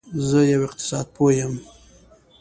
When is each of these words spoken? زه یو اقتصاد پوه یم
زه 0.27 0.39
یو 0.51 0.61
اقتصاد 0.67 1.07
پوه 1.15 1.31
یم 1.39 1.53